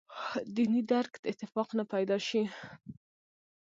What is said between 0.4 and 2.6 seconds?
دیني درک اتفاق نه پیدا شي.